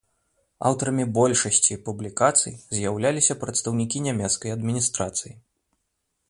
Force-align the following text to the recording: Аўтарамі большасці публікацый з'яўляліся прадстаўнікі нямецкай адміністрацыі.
Аўтарамі 0.69 1.03
большасці 1.17 1.77
публікацый 1.89 2.53
з'яўляліся 2.79 3.37
прадстаўнікі 3.45 4.03
нямецкай 4.07 4.49
адміністрацыі. 4.57 5.33